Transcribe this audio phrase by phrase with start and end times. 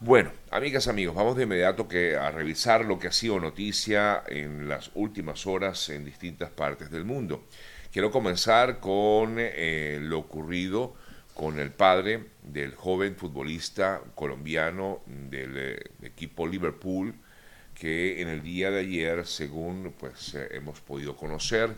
[0.00, 4.68] Bueno, amigas, amigos, vamos de inmediato que a revisar lo que ha sido noticia en
[4.68, 7.46] las últimas horas en distintas partes del mundo.
[7.90, 10.94] Quiero comenzar con eh, lo ocurrido
[11.32, 17.14] con el padre del joven futbolista colombiano del eh, equipo Liverpool,
[17.74, 21.70] que en el día de ayer, según pues eh, hemos podido conocer,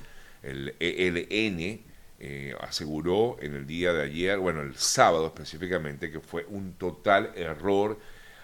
[0.42, 1.82] el ELN
[2.60, 7.98] aseguró en el día de ayer, bueno, el sábado específicamente, que fue un total error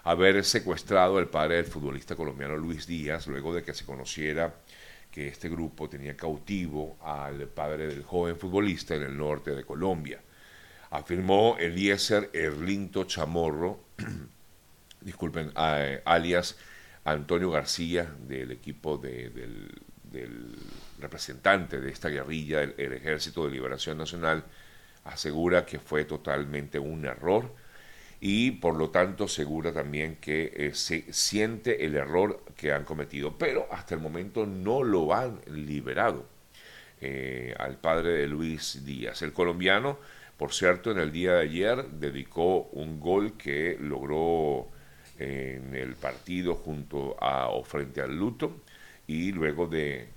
[0.04, 4.54] haber secuestrado al padre del futbolista colombiano Luis Díaz, luego de que se conociera
[5.10, 10.20] que este grupo tenía cautivo al padre del joven futbolista en el norte de Colombia.
[10.90, 13.80] Afirmó Eliezer Erlinto Chamorro,
[15.00, 16.58] disculpen, alias
[17.04, 19.82] Antonio García, del equipo del,
[20.98, 24.44] representante de esta guerrilla, el Ejército de Liberación Nacional,
[25.04, 27.50] asegura que fue totalmente un error
[28.20, 33.36] y por lo tanto asegura también que eh, se siente el error que han cometido,
[33.36, 36.24] pero hasta el momento no lo han liberado
[37.02, 39.20] eh, al padre de Luis Díaz.
[39.20, 39.98] El colombiano,
[40.38, 44.68] por cierto, en el día de ayer dedicó un gol que logró
[45.18, 48.56] eh, en el partido junto a o frente al Luto
[49.06, 50.08] y luego de,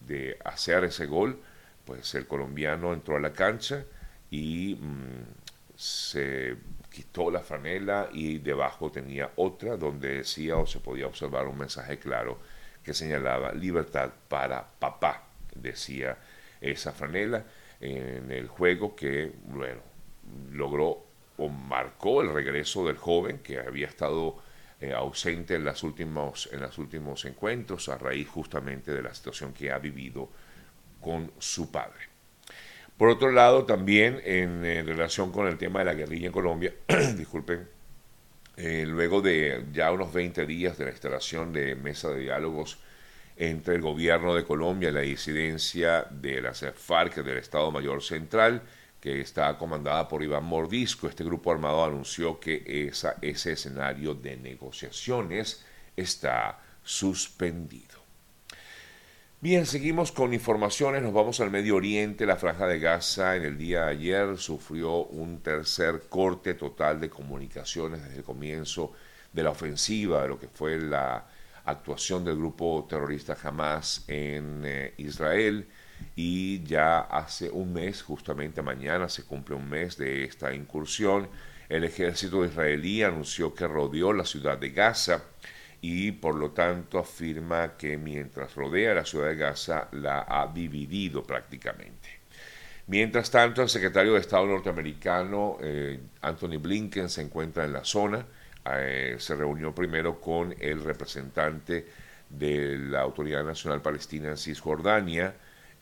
[0.00, 1.40] de hacer ese gol,
[1.84, 3.84] pues el colombiano entró a la cancha
[4.30, 5.24] y mm,
[5.76, 6.56] se
[6.90, 11.98] quitó la franela y debajo tenía otra donde decía o se podía observar un mensaje
[11.98, 12.38] claro
[12.82, 16.18] que señalaba libertad para papá, decía
[16.60, 17.44] esa franela
[17.80, 19.80] en el juego que, bueno,
[20.52, 21.04] logró
[21.36, 24.36] o marcó el regreso del joven que había estado
[24.80, 29.52] eh, ausente en, las últimos, en los últimos encuentros a raíz justamente de la situación
[29.52, 30.30] que ha vivido
[31.00, 32.14] con su padre.
[32.96, 36.72] Por otro lado, también en, relación con el tema de la guerrilla en Colombia,
[37.16, 37.68] disculpen,
[38.56, 42.78] eh, luego de ya unos 20 días de la instalación de mesa de diálogos
[43.36, 48.62] entre el gobierno de Colombia y la disidencia de la FARC del Estado Mayor Central,
[49.04, 54.34] que está comandada por Iván Mordisco, este grupo armado anunció que esa, ese escenario de
[54.38, 55.62] negociaciones
[55.94, 58.02] está suspendido.
[59.42, 63.58] Bien, seguimos con informaciones, nos vamos al Medio Oriente, la franja de Gaza en el
[63.58, 68.92] día de ayer sufrió un tercer corte total de comunicaciones desde el comienzo
[69.34, 71.26] de la ofensiva, de lo que fue la
[71.66, 75.68] actuación del grupo terrorista Hamas en eh, Israel
[76.16, 81.28] y ya hace un mes, justamente mañana se cumple un mes de esta incursión,
[81.68, 85.22] el ejército israelí anunció que rodeó la ciudad de Gaza
[85.80, 91.22] y por lo tanto afirma que mientras rodea la ciudad de Gaza la ha dividido
[91.22, 92.24] prácticamente.
[92.86, 98.26] Mientras tanto, el secretario de Estado norteamericano eh, Anthony Blinken se encuentra en la zona.
[98.66, 101.86] Eh, se reunió primero con el representante
[102.28, 105.34] de la Autoridad Nacional Palestina en Cisjordania.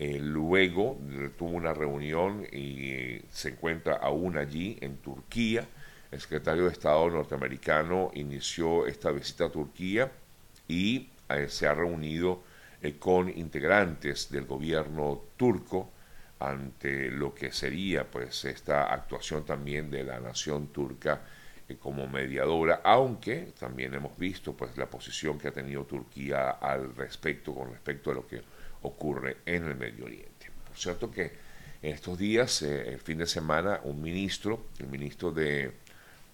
[0.05, 0.99] Eh, luego
[1.39, 5.65] tuvo una reunión y se encuentra aún allí en Turquía.
[6.11, 10.11] El secretario de Estado norteamericano inició esta visita a Turquía
[10.67, 12.43] y eh, se ha reunido
[12.83, 15.93] eh, con integrantes del gobierno turco
[16.41, 21.21] ante lo que sería pues esta actuación también de la nación turca
[21.69, 26.93] eh, como mediadora, aunque también hemos visto pues la posición que ha tenido Turquía al
[26.97, 28.43] respecto con respecto a lo que
[28.83, 30.51] ocurre en el Medio Oriente.
[30.67, 31.33] Por cierto que
[31.83, 35.73] en estos días, el fin de semana, un ministro, el ministro de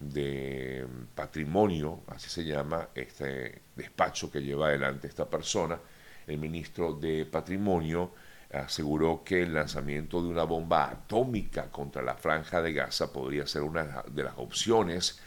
[0.00, 5.78] de patrimonio, así se llama este despacho que lleva adelante esta persona,
[6.26, 8.12] el ministro de Patrimonio
[8.53, 13.62] aseguró que el lanzamiento de una bomba atómica contra la franja de Gaza podría ser
[13.62, 15.20] una de las opciones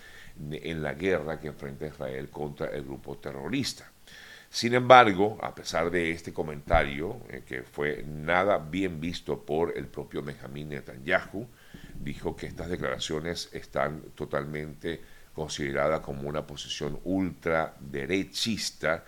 [0.51, 3.90] en la guerra que enfrenta Israel contra el grupo terrorista.
[4.53, 9.87] Sin embargo, a pesar de este comentario, eh, que fue nada bien visto por el
[9.87, 11.47] propio Benjamín Netanyahu,
[11.95, 14.99] dijo que estas declaraciones están totalmente
[15.33, 19.05] consideradas como una posición ultraderechista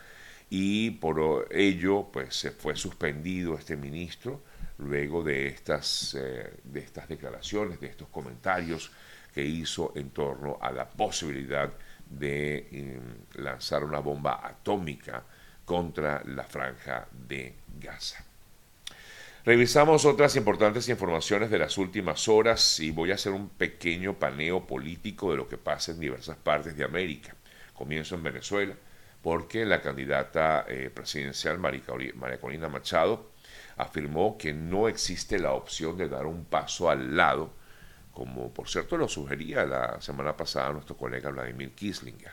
[0.50, 4.44] y por ello pues se fue suspendido este ministro
[4.78, 8.94] luego de estas, eh, de estas declaraciones, de estos comentarios
[9.34, 11.70] que hizo en torno a la posibilidad
[12.10, 15.26] de mm, lanzar una bomba atómica
[15.66, 18.26] contra la franja de Gaza.
[19.46, 24.66] Revisamos otras importantes informaciones de las últimas horas y voy a hacer un pequeño paneo
[24.66, 27.36] político de lo que pasa en diversas partes de América.
[27.74, 28.74] Comienzo en Venezuela
[29.22, 33.32] porque la candidata eh, presidencial María Corina Machado
[33.78, 37.52] afirmó que no existe la opción de dar un paso al lado
[38.14, 42.32] como por cierto lo sugería la semana pasada nuestro colega Vladimir Kislinger.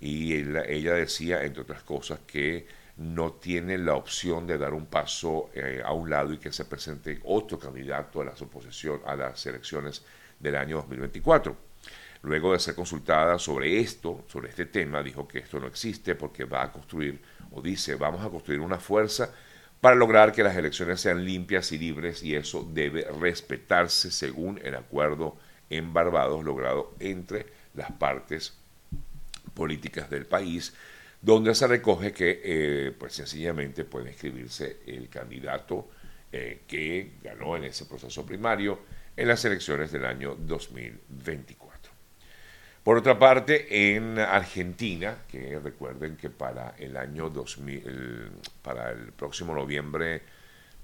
[0.00, 2.66] Y ella decía, entre otras cosas, que
[2.96, 6.64] no tiene la opción de dar un paso eh, a un lado y que se
[6.64, 8.42] presente otro candidato a las
[9.04, 10.02] a las elecciones
[10.40, 11.56] del año 2024.
[12.22, 16.44] Luego de ser consultada sobre esto, sobre este tema, dijo que esto no existe porque
[16.44, 17.20] va a construir,
[17.52, 19.30] o dice, vamos a construir una fuerza
[19.80, 24.74] para lograr que las elecciones sean limpias y libres y eso debe respetarse según el
[24.74, 25.36] acuerdo
[25.68, 28.58] en Barbados logrado entre las partes
[29.56, 30.72] políticas del país,
[31.20, 35.88] donde se recoge que eh, pues sencillamente puede inscribirse el candidato
[36.30, 38.78] eh, que ganó en ese proceso primario
[39.16, 41.90] en las elecciones del año 2024.
[42.84, 48.30] Por otra parte, en Argentina, que recuerden que para el año 2000,
[48.62, 50.22] para el próximo noviembre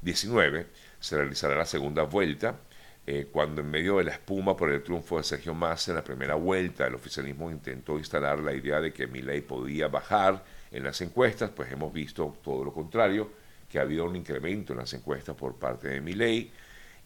[0.01, 0.67] 19
[0.99, 2.59] se realizará la segunda vuelta,
[3.07, 6.05] eh, cuando en medio de la espuma por el triunfo de Sergio Massa en la
[6.05, 11.01] primera vuelta, el oficialismo intentó instalar la idea de que Milei podía bajar en las
[11.01, 13.31] encuestas, pues hemos visto todo lo contrario,
[13.69, 16.53] que ha habido un incremento en las encuestas por parte de Milei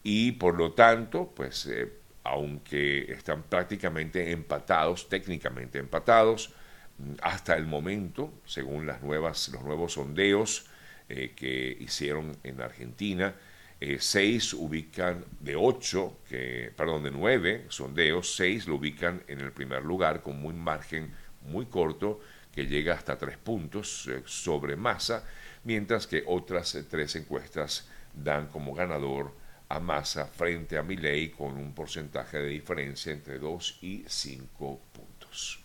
[0.02, 1.90] y por lo tanto, pues eh,
[2.24, 6.52] aunque están prácticamente empatados, técnicamente empatados,
[6.98, 10.66] mm, hasta el momento, según las nuevas, los nuevos sondeos
[11.08, 13.34] eh, que hicieron en Argentina,
[13.80, 19.52] eh, seis ubican de ocho, que, perdón, de nueve sondeos, seis lo ubican en el
[19.52, 21.12] primer lugar con un margen
[21.42, 22.20] muy corto
[22.52, 25.24] que llega hasta tres puntos eh, sobre masa,
[25.64, 29.32] mientras que otras tres encuestas dan como ganador
[29.68, 35.60] a Massa frente a Milley con un porcentaje de diferencia entre 2 y 5 puntos.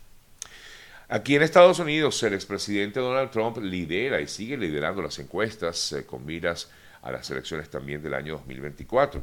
[1.08, 6.06] Aquí en Estados Unidos, el expresidente Donald Trump lidera y sigue liderando las encuestas eh,
[6.06, 6.69] con miras
[7.01, 9.21] a las elecciones también del año 2024.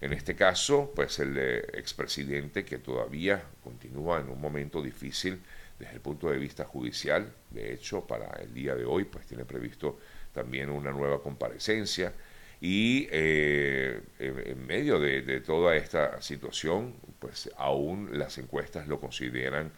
[0.00, 5.40] En este caso, pues el eh, expresidente que todavía continúa en un momento difícil
[5.78, 9.44] desde el punto de vista judicial, de hecho, para el día de hoy, pues tiene
[9.44, 9.98] previsto
[10.32, 12.12] también una nueva comparecencia
[12.60, 19.72] y eh, en medio de, toda esta situación, pues aún las encuestas lo consideran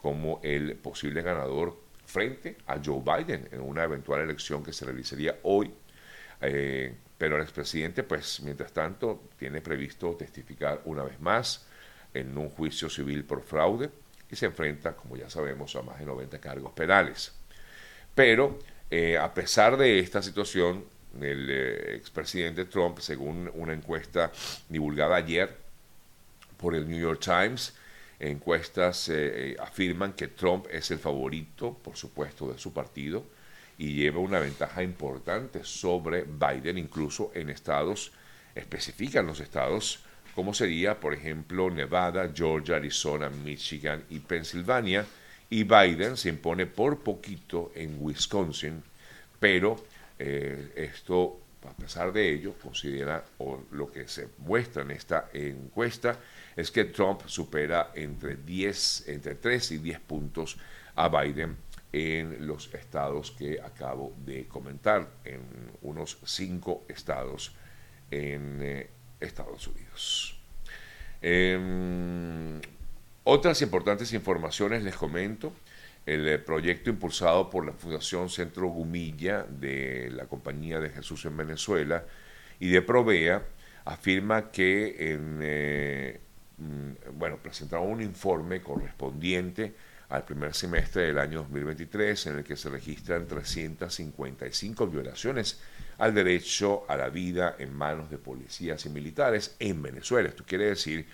[0.00, 1.76] como el posible ganador
[2.06, 5.72] frente a Joe Biden en una eventual elección que se realizaría hoy.
[6.40, 11.66] Eh, pero el expresidente, pues mientras tanto, tiene previsto testificar una vez más
[12.14, 13.90] en un juicio civil por fraude
[14.30, 17.32] y se enfrenta, como ya sabemos, a más de 90 cargos penales.
[18.14, 18.58] Pero
[18.90, 20.84] eh, a pesar de esta situación,
[21.20, 24.30] el eh, expresidente Trump, según una encuesta
[24.68, 25.56] divulgada ayer
[26.56, 27.74] por el New York Times,
[28.20, 33.24] encuestas eh, afirman que Trump es el favorito, por supuesto, de su partido
[33.78, 38.12] y lleva una ventaja importante sobre Biden, incluso en estados,
[38.54, 40.00] especifican los estados,
[40.34, 45.06] como sería, por ejemplo, Nevada, Georgia, Arizona, Michigan y Pensilvania,
[45.48, 48.82] y Biden se impone por poquito en Wisconsin,
[49.40, 49.82] pero
[50.18, 56.18] eh, esto, a pesar de ello, considera, o lo que se muestra en esta encuesta,
[56.56, 60.58] es que Trump supera entre, 10, entre 3 y 10 puntos
[60.96, 61.56] a Biden
[61.92, 65.40] en los estados que acabo de comentar, en
[65.82, 67.54] unos 5 estados
[68.10, 68.90] en eh,
[69.20, 70.38] Estados Unidos.
[71.20, 72.60] Em,
[73.24, 75.52] otras importantes informaciones les comento
[76.06, 81.36] el eh, proyecto impulsado por la Fundación Centro Gumilla de la Compañía de Jesús en
[81.36, 82.04] Venezuela
[82.60, 83.42] y de Provea
[83.84, 86.20] afirma que eh,
[86.58, 89.74] mm, bueno, presentaron un informe correspondiente
[90.08, 95.60] al primer semestre del año 2023 en el que se registran 355 violaciones
[95.98, 100.28] al derecho a la vida en manos de policías y militares en Venezuela.
[100.28, 101.06] Esto quiere decir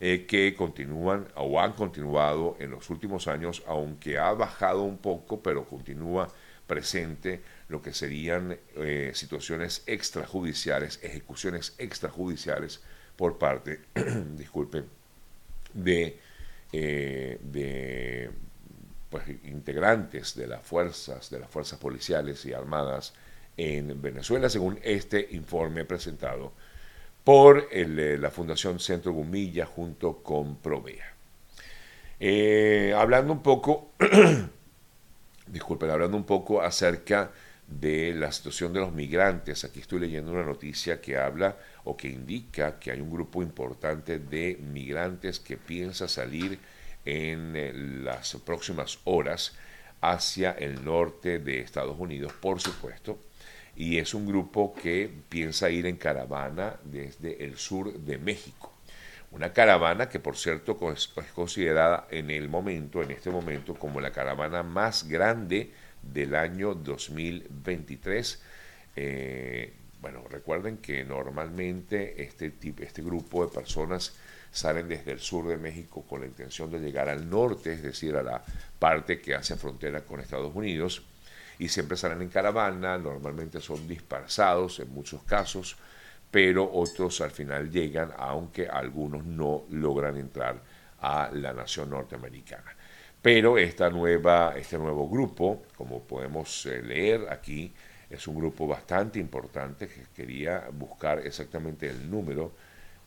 [0.00, 5.42] eh, que continúan o han continuado en los últimos años, aunque ha bajado un poco,
[5.42, 6.28] pero continúa
[6.66, 12.80] presente lo que serían eh, situaciones extrajudiciales, ejecuciones extrajudiciales
[13.16, 13.80] por parte,
[14.36, 14.86] disculpen,
[15.74, 16.18] de,
[16.72, 18.30] eh, de
[19.08, 23.12] pues, integrantes de las fuerzas, de las fuerzas policiales y armadas
[23.56, 26.52] en Venezuela, según este informe presentado
[27.24, 31.14] por eh, la Fundación Centro Gumilla junto con Provea.
[32.18, 33.90] Eh, hablando un poco,
[35.46, 37.30] disculpen, hablando un poco acerca
[37.70, 42.08] de la situación de los migrantes, aquí estoy leyendo una noticia que habla o que
[42.08, 46.58] indica que hay un grupo importante de migrantes que piensa salir
[47.04, 49.56] en eh, las próximas horas
[50.00, 53.18] hacia el norte de Estados Unidos, por supuesto,
[53.76, 58.72] y es un grupo que piensa ir en caravana desde el sur de México.
[59.30, 64.10] Una caravana que por cierto es considerada en el momento, en este momento, como la
[64.10, 68.42] caravana más grande del año 2023.
[68.96, 74.14] Eh, bueno, recuerden que normalmente este, tipo, este grupo de personas
[74.50, 78.16] salen desde el sur de México con la intención de llegar al norte, es decir,
[78.16, 78.42] a la
[78.78, 81.02] parte que hace frontera con Estados Unidos,
[81.58, 85.76] y siempre salen en caravana, normalmente son dispersados en muchos casos,
[86.30, 90.60] pero otros al final llegan, aunque algunos no logran entrar
[91.00, 92.74] a la nación norteamericana.
[93.22, 97.72] Pero esta nueva, este nuevo grupo, como podemos eh, leer aquí,
[98.08, 102.52] es un grupo bastante importante que quería buscar exactamente el número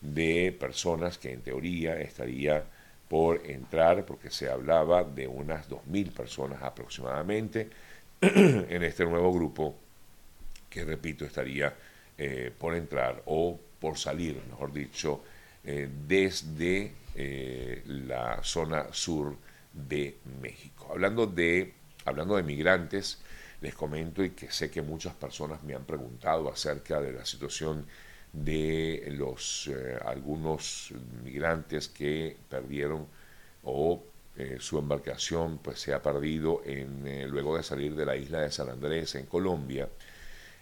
[0.00, 2.64] de personas que en teoría estaría
[3.08, 7.68] por entrar, porque se hablaba de unas 2.000 personas aproximadamente
[8.20, 9.74] en este nuevo grupo,
[10.70, 11.74] que repito, estaría
[12.16, 15.22] eh, por entrar o por salir, mejor dicho,
[15.64, 16.92] eh, desde
[17.86, 19.36] la zona sur
[19.74, 20.88] de México.
[20.90, 23.20] Hablando de, hablando de migrantes,
[23.60, 27.86] les comento y que sé que muchas personas me han preguntado acerca de la situación
[28.32, 29.70] de los
[30.04, 33.06] algunos migrantes que perdieron
[33.62, 34.02] o
[34.58, 38.68] su embarcación pues se ha perdido en, luego de salir de la isla de San
[38.68, 39.88] Andrés en Colombia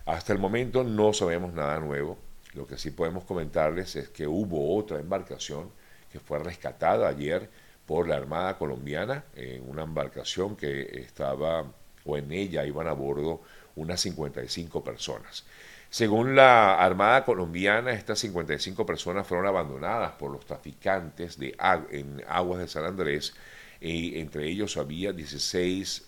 [0.07, 2.19] hasta el momento no sabemos nada nuevo.
[2.55, 5.71] Lo que sí podemos comentarles es que hubo otra embarcación
[6.11, 7.49] que fue rescatada ayer
[7.93, 11.71] por la Armada colombiana, en una embarcación que estaba,
[12.07, 13.43] o en ella iban a bordo
[13.77, 15.45] unas 55 personas.
[15.91, 21.55] Según la Armada colombiana, estas 55 personas fueron abandonadas por los traficantes de
[21.91, 23.35] en aguas de San Andrés,
[23.79, 26.07] y entre ellos había 16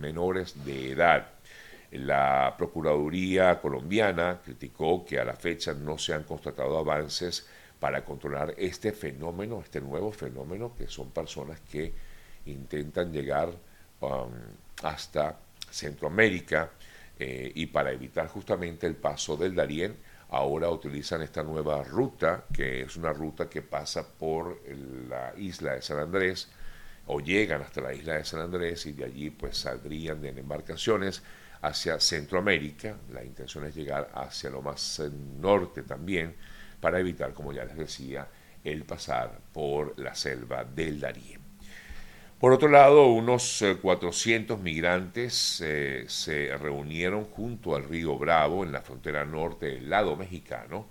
[0.00, 1.28] menores de edad.
[1.92, 7.46] La Procuraduría colombiana criticó que a la fecha no se han constatado avances
[7.82, 11.92] para controlar este fenómeno, este nuevo fenómeno, que son personas que
[12.46, 13.48] intentan llegar
[13.98, 14.30] um,
[14.84, 15.36] hasta
[15.68, 16.70] Centroamérica
[17.18, 19.96] eh, y para evitar justamente el paso del Darién,
[20.28, 24.60] ahora utilizan esta nueva ruta, que es una ruta que pasa por
[25.08, 26.50] la isla de San Andrés,
[27.08, 31.20] o llegan hasta la isla de San Andrés y de allí pues saldrían en embarcaciones
[31.62, 32.96] hacia Centroamérica.
[33.12, 35.10] La intención es llegar hacia lo más eh,
[35.40, 36.36] norte también
[36.82, 38.28] para evitar, como ya les decía,
[38.64, 41.40] el pasar por la selva del Darién.
[42.40, 48.72] Por otro lado, unos 400 eh, migrantes eh, se reunieron junto al río Bravo en
[48.72, 50.88] la frontera norte del lado mexicano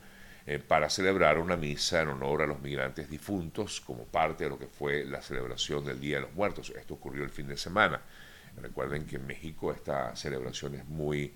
[0.67, 4.67] para celebrar una misa en honor a los migrantes difuntos como parte de lo que
[4.67, 6.74] fue la celebración del Día de los Muertos.
[6.75, 8.01] Esto ocurrió el fin de semana.
[8.57, 11.33] Recuerden que en México esta celebración es muy,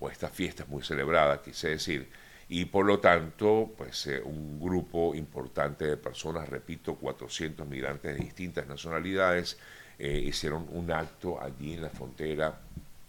[0.00, 2.08] o esta fiesta es muy celebrada, quise decir,
[2.48, 8.24] y por lo tanto, pues eh, un grupo importante de personas, repito, 400 migrantes de
[8.24, 9.58] distintas nacionalidades,
[9.98, 12.58] eh, hicieron un acto allí en la frontera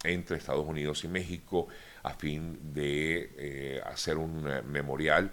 [0.03, 1.67] entre Estados Unidos y México
[2.03, 5.31] a fin de eh, hacer un memorial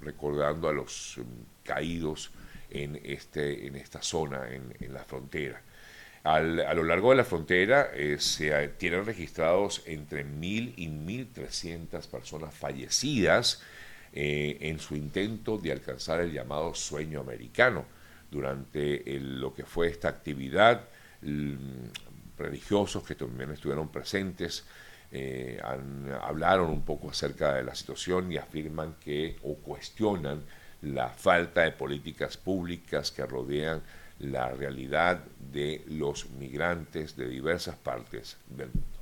[0.00, 1.22] recordando a los mm,
[1.64, 2.30] caídos
[2.70, 5.60] en, este, en esta zona, en la frontera
[6.24, 12.54] a lo largo de la frontera eh, se tienen registrados entre 1.000 y 1.300 personas
[12.54, 13.62] fallecidas
[14.12, 17.84] eh, en su intento de alcanzar el llamado sueño americano.
[18.30, 20.88] Durante lo que fue esta actividad,
[22.36, 24.64] religiosos que también estuvieron presentes
[25.16, 25.60] eh,
[26.22, 30.42] hablaron un poco acerca de la situación y afirman que o cuestionan
[30.82, 33.80] la falta de políticas públicas que rodean
[34.18, 38.94] la realidad de los migrantes de diversas partes del mundo.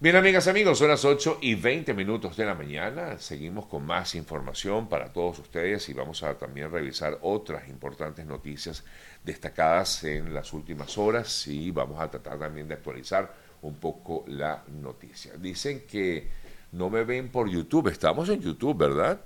[0.00, 3.18] Bien, amigas, amigos, son las 8 y 20 minutos de la mañana.
[3.18, 8.84] Seguimos con más información para todos ustedes y vamos a también revisar otras importantes noticias
[9.24, 14.62] destacadas en las últimas horas y vamos a tratar también de actualizar un poco la
[14.80, 15.32] noticia.
[15.36, 16.28] Dicen que
[16.70, 17.88] no me ven por YouTube.
[17.88, 19.20] Estamos en YouTube, ¿verdad?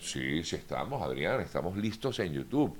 [0.00, 1.42] Sí, sí estamos, Adrián.
[1.42, 2.74] Estamos listos en YouTube.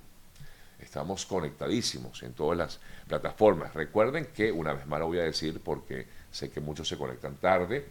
[0.85, 3.75] Estamos conectadísimos en todas las plataformas.
[3.75, 7.37] Recuerden que, una vez más lo voy a decir porque sé que muchos se conectan
[7.37, 7.87] tarde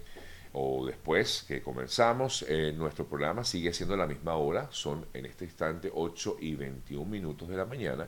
[0.53, 5.45] o después que comenzamos, eh, nuestro programa sigue siendo la misma hora, son en este
[5.45, 8.07] instante 8 y 21 minutos de la mañana.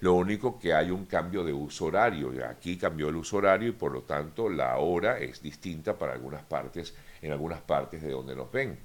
[0.00, 2.32] Lo único que hay un cambio de uso horario.
[2.46, 6.42] Aquí cambió el uso horario y por lo tanto la hora es distinta para algunas
[6.42, 8.80] partes, en algunas partes de donde nos ven.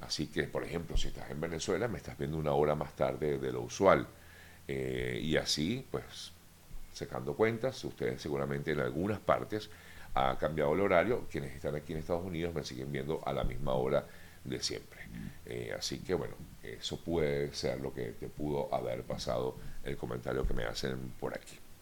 [0.00, 3.38] Así que, por ejemplo, si estás en Venezuela, me estás viendo una hora más tarde
[3.38, 4.06] de lo usual.
[4.68, 6.32] Eh, y así, pues,
[6.92, 9.70] sacando cuentas, ustedes seguramente en algunas partes
[10.14, 11.26] ha cambiado el horario.
[11.30, 14.06] Quienes están aquí en Estados Unidos me siguen viendo a la misma hora
[14.44, 15.00] de siempre.
[15.46, 20.46] Eh, así que bueno, eso puede ser lo que te pudo haber pasado el comentario
[20.46, 21.58] que me hacen por aquí.